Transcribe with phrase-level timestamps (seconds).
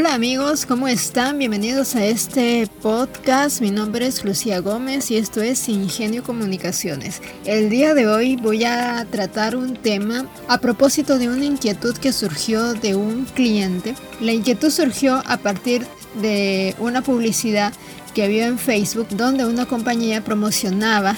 [0.00, 1.38] Hola amigos, ¿cómo están?
[1.38, 3.60] Bienvenidos a este podcast.
[3.60, 7.20] Mi nombre es Lucía Gómez y esto es Ingenio Comunicaciones.
[7.44, 12.14] El día de hoy voy a tratar un tema a propósito de una inquietud que
[12.14, 13.94] surgió de un cliente.
[14.22, 15.86] La inquietud surgió a partir
[16.22, 17.74] de una publicidad
[18.14, 21.14] que vio en Facebook donde una compañía promocionaba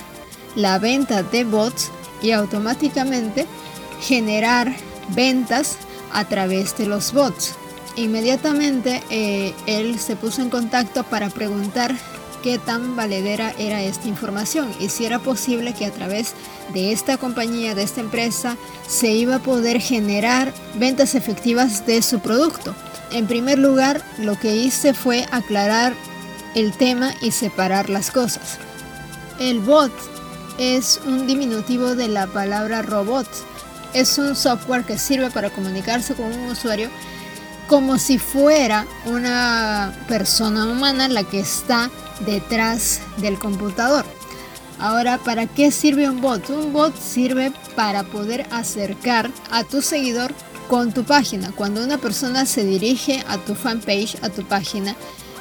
[0.56, 3.46] la venta de bots y automáticamente
[4.00, 4.74] generar
[5.14, 5.76] ventas
[6.12, 7.54] a través de los bots.
[7.96, 11.94] Inmediatamente eh, él se puso en contacto para preguntar
[12.42, 16.34] qué tan valedera era esta información y si era posible que a través
[16.72, 18.56] de esta compañía, de esta empresa,
[18.88, 22.74] se iba a poder generar ventas efectivas de su producto.
[23.12, 25.94] En primer lugar, lo que hice fue aclarar
[26.54, 28.58] el tema y separar las cosas.
[29.38, 29.92] El bot
[30.58, 33.26] es un diminutivo de la palabra robot.
[33.94, 36.90] Es un software que sirve para comunicarse con un usuario
[37.68, 41.90] como si fuera una persona humana la que está
[42.26, 44.04] detrás del computador.
[44.78, 46.50] Ahora, ¿para qué sirve un bot?
[46.50, 50.34] Un bot sirve para poder acercar a tu seguidor
[50.68, 51.52] con tu página.
[51.52, 54.96] Cuando una persona se dirige a tu fanpage, a tu página,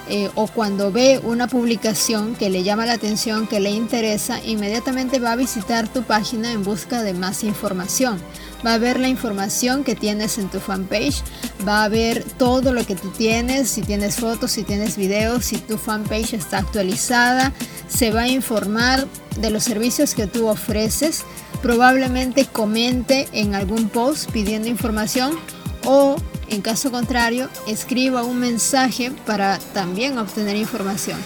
[0.09, 5.19] eh, o cuando ve una publicación que le llama la atención, que le interesa, inmediatamente
[5.19, 8.19] va a visitar tu página en busca de más información.
[8.66, 11.23] Va a ver la información que tienes en tu fanpage,
[11.67, 15.58] va a ver todo lo que tú tienes, si tienes fotos, si tienes videos, si
[15.58, 17.54] tu fanpage está actualizada,
[17.88, 19.08] se va a informar
[19.39, 21.23] de los servicios que tú ofreces,
[21.62, 25.38] probablemente comente en algún post pidiendo información
[25.86, 26.16] o
[26.52, 31.17] en caso contrario, escriba un mensaje para también obtener información.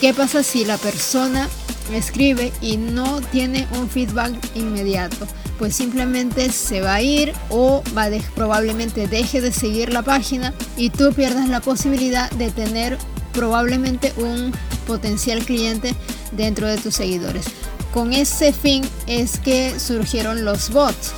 [0.00, 1.48] ¿Qué pasa si la persona
[1.92, 5.28] escribe y no tiene un feedback inmediato?
[5.58, 10.90] Pues simplemente se va a ir o va probablemente deje de seguir la página y
[10.90, 12.98] tú pierdas la posibilidad de tener
[13.32, 14.52] probablemente un
[14.86, 15.94] potencial cliente
[16.32, 17.44] dentro de tus seguidores.
[17.92, 21.12] Con ese fin es que surgieron los bots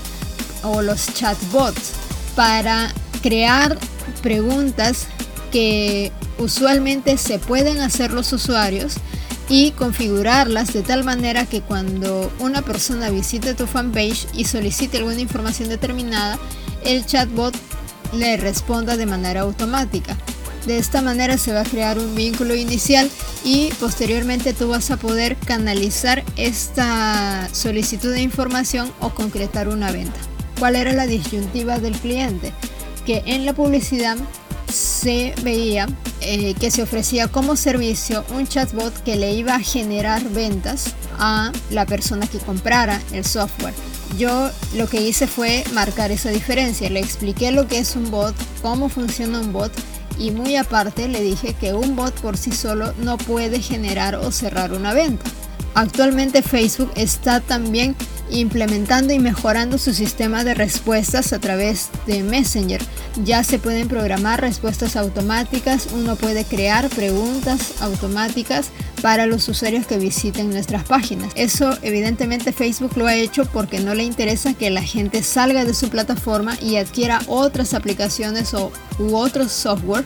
[0.63, 1.93] o los chatbots
[2.35, 3.79] para crear
[4.23, 5.07] preguntas
[5.53, 8.95] que usualmente se pueden hacer los usuarios
[9.49, 15.21] y configurarlas de tal manera que cuando una persona visite tu fanpage y solicite alguna
[15.21, 16.39] información determinada,
[16.85, 17.55] el chatbot
[18.15, 20.17] le responda de manera automática.
[20.67, 23.11] De esta manera se va a crear un vínculo inicial
[23.45, 30.19] y posteriormente tú vas a poder canalizar esta solicitud de información o concretar una venta.
[30.59, 32.55] ¿Cuál era la disyuntiva del cliente?
[33.05, 34.17] que en la publicidad
[34.75, 35.87] se veía
[36.21, 41.53] eh, que se ofrecía como servicio un chatbot que le iba a generar ventas a
[41.71, 43.75] la persona que comprara el software.
[44.19, 48.35] Yo lo que hice fue marcar esa diferencia, le expliqué lo que es un bot,
[48.63, 49.73] cómo funciona un bot
[50.19, 54.31] y muy aparte le dije que un bot por sí solo no puede generar o
[54.31, 55.25] cerrar una venta.
[55.75, 57.97] Actualmente Facebook está también
[58.31, 62.81] implementando y mejorando su sistema de respuestas a través de Messenger.
[63.25, 68.71] Ya se pueden programar respuestas automáticas, uno puede crear preguntas automáticas
[69.03, 71.33] para los usuarios que visiten nuestras páginas.
[71.35, 75.75] Eso evidentemente Facebook lo ha hecho porque no le interesa que la gente salga de
[75.75, 80.05] su plataforma y adquiera otras aplicaciones o, u otros software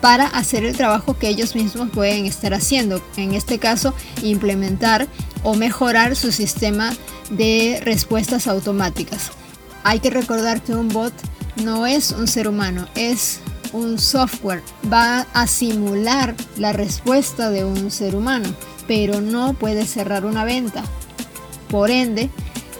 [0.00, 3.02] para hacer el trabajo que ellos mismos pueden estar haciendo.
[3.16, 5.08] En este caso, implementar
[5.46, 6.92] o mejorar su sistema
[7.30, 9.30] de respuestas automáticas.
[9.84, 11.12] Hay que recordar que un bot
[11.62, 13.38] no es un ser humano, es
[13.72, 14.60] un software.
[14.92, 18.48] Va a simular la respuesta de un ser humano,
[18.88, 20.82] pero no puede cerrar una venta.
[21.70, 22.28] Por ende,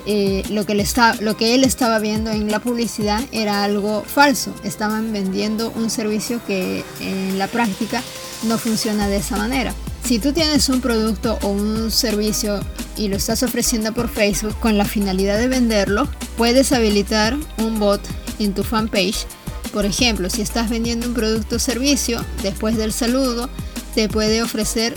[0.05, 0.75] eh, lo, que
[1.21, 4.53] lo que él estaba viendo en la publicidad era algo falso.
[4.65, 8.03] Estaban vendiendo un servicio que en la práctica
[8.43, 9.73] no funciona de esa manera.
[10.07, 12.61] Si tú tienes un producto o un servicio
[12.97, 16.07] y lo estás ofreciendo por Facebook con la finalidad de venderlo,
[16.37, 18.01] puedes habilitar un bot
[18.39, 19.27] en tu fanpage.
[19.73, 23.51] Por ejemplo, si estás vendiendo un producto o servicio, después del saludo
[23.97, 24.95] te puede ofrecer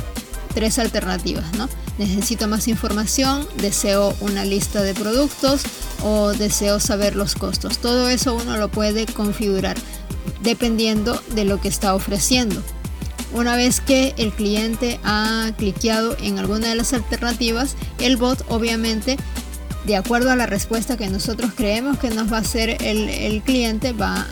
[0.53, 1.67] tres alternativas, ¿no?
[1.97, 5.63] Necesito más información, deseo una lista de productos
[6.03, 7.79] o deseo saber los costos.
[7.79, 9.75] Todo eso uno lo puede configurar
[10.43, 12.61] dependiendo de lo que está ofreciendo.
[13.31, 19.17] Una vez que el cliente ha cliqueado en alguna de las alternativas, el bot obviamente,
[19.85, 23.93] de acuerdo a la respuesta que nosotros creemos que nos va a hacer el, cliente,
[23.93, 24.27] va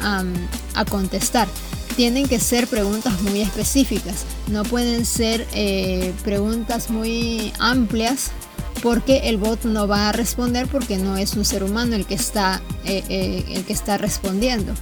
[0.76, 1.48] a, contestar.
[1.96, 8.32] Tienen que ser preguntas muy específicas, no pueden ser eh, preguntas muy amplias
[8.84, 12.14] porque el bot no va a responder porque no es un ser humano el que
[12.14, 14.74] está, eh, eh, el que está respondiendo.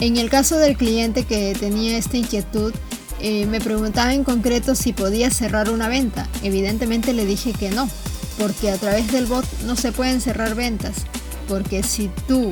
[0.00, 2.74] En el caso del cliente que tenía esta inquietud,
[3.20, 6.28] eh, me preguntaba en concreto si podía cerrar una venta.
[6.42, 7.88] Evidentemente le dije que no,
[8.38, 11.06] porque a través del bot no se pueden cerrar ventas.
[11.48, 12.50] Porque si tú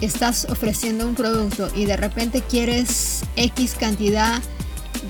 [0.00, 4.40] estás ofreciendo un producto y de repente quieres X cantidad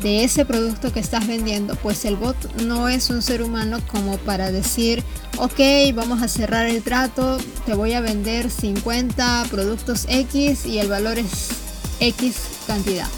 [0.03, 4.17] de ese producto que estás vendiendo, pues el bot no es un ser humano como
[4.19, 5.03] para decir,
[5.39, 5.61] ok,
[5.95, 11.19] vamos a cerrar el trato, te voy a vender 50 productos X y el valor
[11.19, 11.68] es
[12.01, 12.37] X
[12.67, 13.09] cantidad.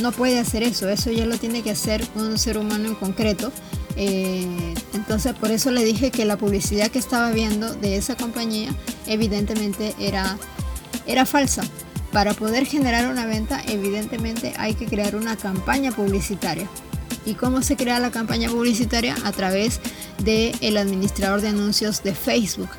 [0.00, 3.52] No puede hacer eso, eso ya lo tiene que hacer un ser humano en concreto.
[3.96, 4.46] Eh,
[4.94, 8.70] entonces por eso le dije que la publicidad que estaba viendo de esa compañía
[9.06, 10.38] evidentemente era,
[11.06, 11.62] era falsa.
[12.12, 16.68] Para poder generar una venta, evidentemente hay que crear una campaña publicitaria.
[17.26, 19.14] ¿Y cómo se crea la campaña publicitaria?
[19.24, 19.80] A través
[20.24, 22.70] del el administrador de anuncios de Facebook.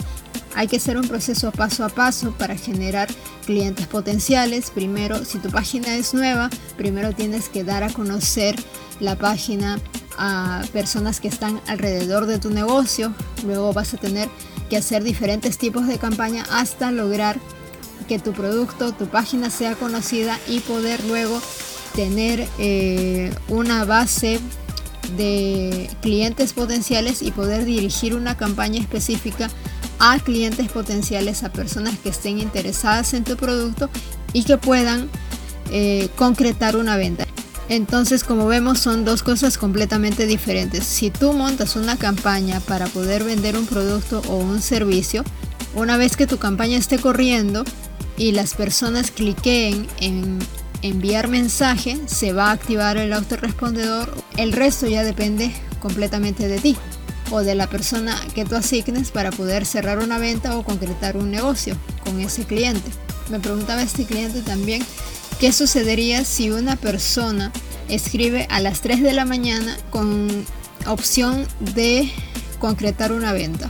[0.55, 3.07] Hay que hacer un proceso paso a paso para generar
[3.45, 4.71] clientes potenciales.
[4.71, 8.55] Primero, si tu página es nueva, primero tienes que dar a conocer
[8.99, 9.79] la página
[10.17, 13.13] a personas que están alrededor de tu negocio.
[13.45, 14.29] Luego vas a tener
[14.69, 17.39] que hacer diferentes tipos de campaña hasta lograr
[18.07, 21.41] que tu producto, tu página sea conocida y poder luego
[21.95, 24.39] tener eh, una base
[25.17, 29.49] de clientes potenciales y poder dirigir una campaña específica
[29.99, 33.89] a clientes potenciales, a personas que estén interesadas en tu producto
[34.33, 35.09] y que puedan
[35.71, 37.27] eh, concretar una venta.
[37.67, 40.85] Entonces, como vemos, son dos cosas completamente diferentes.
[40.85, 45.23] Si tú montas una campaña para poder vender un producto o un servicio,
[45.75, 47.63] una vez que tu campaña esté corriendo,
[48.19, 50.37] y las personas cliquen en
[50.81, 54.13] enviar mensaje, se va a activar el autorrespondedor.
[54.37, 56.77] El resto ya depende completamente de ti
[57.31, 61.31] o de la persona que tú asignes para poder cerrar una venta o concretar un
[61.31, 62.91] negocio con ese cliente.
[63.29, 64.83] Me preguntaba este cliente también
[65.39, 67.51] qué sucedería si una persona
[67.87, 70.45] escribe a las 3 de la mañana con
[70.85, 72.11] opción de
[72.59, 73.69] concretar una venta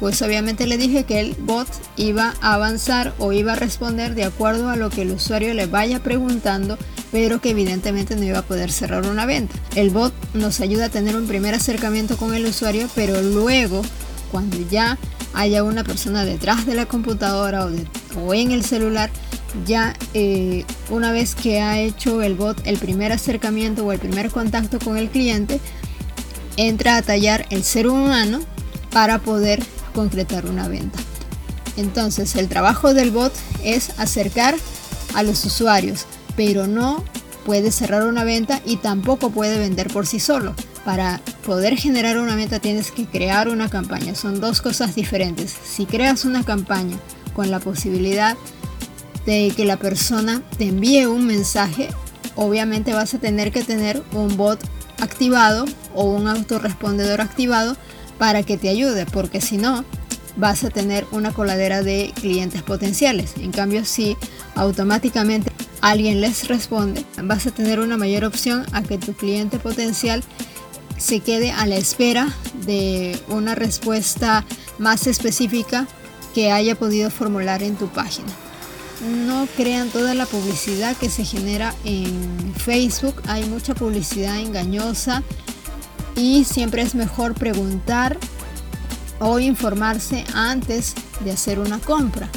[0.00, 4.24] pues obviamente le dije que el bot iba a avanzar o iba a responder de
[4.24, 6.78] acuerdo a lo que el usuario le vaya preguntando,
[7.12, 9.54] pero que evidentemente no iba a poder cerrar una venta.
[9.74, 13.82] El bot nos ayuda a tener un primer acercamiento con el usuario, pero luego,
[14.30, 14.98] cuando ya
[15.32, 17.68] haya una persona detrás de la computadora
[18.16, 19.10] o, en el celular,
[19.66, 24.30] ya eh, una vez que ha hecho el bot el primer acercamiento o el primer
[24.30, 25.60] contacto con el cliente,
[26.56, 28.40] entra a tallar el ser humano
[28.92, 29.62] para poder
[29.94, 30.98] concretar una venta.
[31.76, 33.32] Entonces el trabajo del bot
[33.64, 34.54] es acercar
[35.14, 36.06] a los usuarios,
[36.36, 37.04] pero no
[37.44, 40.54] puede cerrar una venta y tampoco puede vender por sí solo.
[40.84, 44.14] Para poder generar una venta tienes que crear una campaña.
[44.14, 45.54] Son dos cosas diferentes.
[45.64, 46.96] Si creas una campaña
[47.34, 48.36] con la posibilidad
[49.26, 51.88] de que la persona te envíe un mensaje,
[52.36, 54.60] obviamente vas a tener que tener un bot
[55.00, 57.76] activado o un autorrespondedor activado
[58.18, 59.84] para que te ayude, porque si no,
[60.36, 63.34] vas a tener una coladera de clientes potenciales.
[63.38, 64.16] En cambio, si
[64.54, 65.50] automáticamente
[65.80, 70.22] alguien les responde, vas a tener una mayor opción a que tu cliente potencial
[70.98, 72.28] se quede a la espera
[72.66, 74.44] de una respuesta
[74.78, 75.86] más específica
[76.34, 78.28] que haya podido formular en tu página.
[79.26, 83.22] No crean toda la publicidad que se genera en Facebook.
[83.26, 85.22] Hay mucha publicidad engañosa
[86.16, 88.18] y siempre es mejor preguntar
[89.20, 90.94] o informarse antes
[91.24, 92.28] de hacer una compra.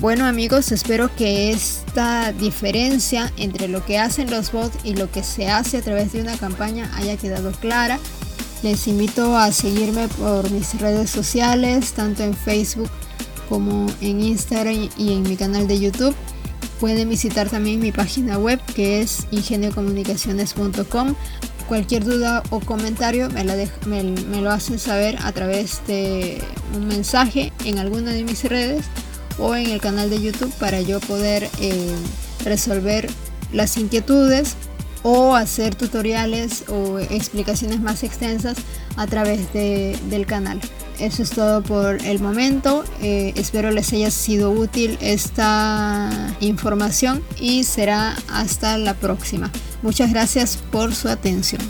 [0.00, 5.22] Bueno amigos, espero que esta diferencia entre lo que hacen los bots y lo que
[5.22, 7.98] se hace a través de una campaña haya quedado clara.
[8.62, 12.90] Les invito a seguirme por mis redes sociales, tanto en Facebook
[13.48, 16.14] como en Instagram y en mi canal de YouTube.
[16.80, 21.14] Pueden visitar también mi página web que es ingeniocomunicaciones.com
[21.68, 26.42] Cualquier duda o comentario me, lo hacen saber a través de
[26.74, 28.84] un mensaje en alguna de mis redes
[29.38, 31.94] o en el canal de YouTube para yo poder eh,
[32.44, 33.08] resolver
[33.52, 34.56] las inquietudes
[35.02, 38.56] o hacer tutoriales o explicaciones más extensas
[38.96, 40.60] a través del canal.
[40.98, 42.84] Eso es todo por el momento.
[43.02, 49.50] Eh, espero les haya sido útil esta información y será hasta la próxima.
[49.82, 51.60] Muchas gracias por su atención.